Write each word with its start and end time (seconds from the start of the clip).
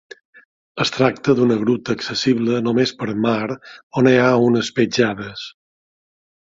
Es 0.85 0.91
tracta 0.95 1.35
d'una 1.39 1.57
gruta 1.65 1.97
accessible 1.97 2.63
només 2.69 2.95
per 3.03 3.09
mar 3.29 3.37
on 4.03 4.13
hi 4.13 4.17
ha 4.25 4.35
unes 4.49 4.75
petjades. 4.81 5.49